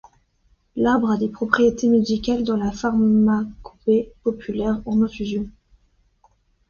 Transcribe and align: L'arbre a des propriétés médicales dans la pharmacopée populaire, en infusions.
L'arbre 0.77 1.11
a 1.11 1.17
des 1.17 1.29
propriétés 1.29 1.87
médicales 1.87 2.43
dans 2.43 2.57
la 2.57 2.71
pharmacopée 2.71 4.11
populaire, 4.23 4.81
en 4.87 5.03
infusions. 5.03 5.47